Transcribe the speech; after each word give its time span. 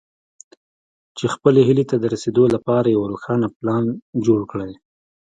چې 1.17 1.25
خپلې 1.33 1.61
هيلې 1.67 1.85
ته 1.89 1.95
د 1.99 2.05
رسېدو 2.13 2.43
لپاره 2.55 2.87
يو 2.95 3.09
روښانه 3.11 3.47
پلان 3.57 3.85
جوړ 4.25 4.41
کړئ. 4.51 4.71